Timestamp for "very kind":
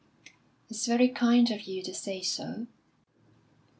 0.87-1.51